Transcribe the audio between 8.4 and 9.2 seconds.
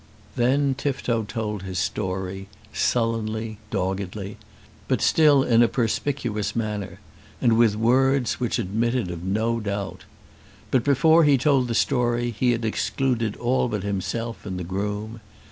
admitted